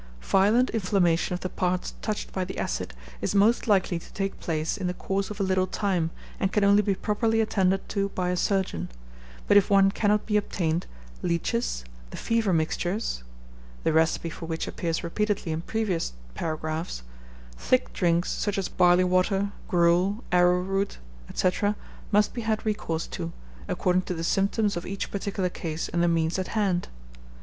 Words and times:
Violent 0.23 0.71
inflammation 0.71 1.35
of 1.35 1.41
the 1.41 1.49
parts 1.49 1.93
touched 2.01 2.33
by 2.33 2.43
the 2.43 2.57
acid 2.57 2.95
is 3.21 3.35
most 3.35 3.67
likely 3.67 3.99
to 3.99 4.13
take 4.13 4.39
place 4.39 4.75
in 4.75 4.87
the 4.87 4.95
coarse 4.95 5.29
of 5.29 5.39
a 5.39 5.43
little 5.43 5.67
time, 5.67 6.09
and 6.39 6.51
can 6.51 6.63
only 6.63 6.81
be 6.81 6.95
properly 6.95 7.39
attended 7.39 7.87
to 7.89 8.09
by 8.09 8.29
a 8.29 8.35
surgeon; 8.35 8.89
but 9.47 9.57
if 9.57 9.69
one 9.69 9.91
cannot 9.91 10.25
be 10.25 10.37
obtained, 10.37 10.87
leeches, 11.21 11.85
the 12.09 12.17
fever 12.17 12.51
mixtures 12.51 13.23
(the 13.83 13.93
recipe 13.93 14.31
for 14.31 14.47
which 14.47 14.67
appears 14.67 15.03
repeatedly 15.03 15.51
in 15.51 15.61
previous 15.61 16.13
paragraphs), 16.33 17.03
thick 17.55 17.93
drinks, 17.93 18.31
such 18.31 18.57
as 18.57 18.67
barley 18.69 19.03
water, 19.03 19.51
gruel, 19.67 20.23
arrowroot, 20.31 20.97
&c., 21.35 21.51
must 22.11 22.33
be 22.33 22.41
had 22.41 22.65
recourse 22.65 23.05
to, 23.05 23.31
according 23.67 24.01
to 24.01 24.15
the 24.15 24.23
symptoms 24.23 24.75
of 24.75 24.83
each 24.83 25.11
particular 25.11 25.47
case 25.47 25.89
and 25.89 26.01
the 26.01 26.07
means 26.07 26.39
at 26.39 26.47
hand. 26.57 26.87